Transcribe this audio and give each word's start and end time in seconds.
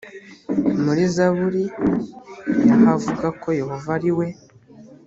muri 0.83 1.03
zaburi 1.15 1.63
ya 2.67 2.75
havuga 2.83 3.27
ko 3.41 3.47
yehova 3.61 3.89
ari 3.97 4.11
we 4.17 4.27